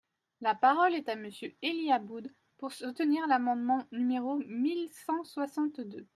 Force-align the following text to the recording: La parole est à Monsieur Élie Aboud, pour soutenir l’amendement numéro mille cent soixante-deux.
La 0.39 0.55
parole 0.55 0.95
est 0.95 1.07
à 1.09 1.15
Monsieur 1.15 1.53
Élie 1.61 1.91
Aboud, 1.91 2.33
pour 2.57 2.71
soutenir 2.73 3.27
l’amendement 3.27 3.83
numéro 3.91 4.37
mille 4.47 4.89
cent 5.05 5.23
soixante-deux. 5.23 6.07